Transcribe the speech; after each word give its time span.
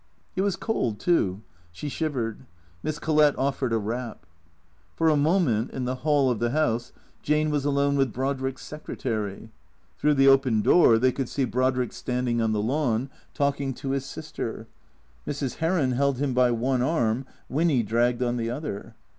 It 0.35 0.41
was 0.41 0.55
cold, 0.55 0.99
too. 0.99 1.43
She 1.71 1.87
shivered. 1.87 2.47
Miss 2.81 2.97
Collett 2.97 3.35
offered 3.37 3.71
a 3.71 3.77
wrap. 3.77 4.25
For 4.95 5.09
a 5.09 5.15
moment, 5.15 5.69
in 5.69 5.85
the 5.85 5.93
hall 5.97 6.31
of 6.31 6.39
the 6.39 6.49
house, 6.49 6.91
Jane 7.21 7.51
was 7.51 7.65
alone 7.65 7.95
with 7.95 8.11
Brodrick's 8.11 8.63
secretary. 8.63 9.51
Through 9.99 10.15
the 10.15 10.27
open 10.27 10.63
door 10.63 10.97
they 10.97 11.11
could 11.11 11.29
see 11.29 11.45
Brodrick 11.45 11.93
standing 11.93 12.41
on 12.41 12.51
the 12.51 12.63
lawn, 12.63 13.11
talking 13.35 13.75
to 13.75 13.91
his 13.91 14.03
sister. 14.03 14.65
Mrs. 15.27 15.57
Heron 15.57 15.91
held 15.91 16.17
him 16.17 16.33
by 16.33 16.49
one 16.49 16.81
arm, 16.81 17.27
Winny 17.47 17.83
dragged 17.83 18.23
on 18.23 18.37
the 18.37 18.49
other. 18.49 18.95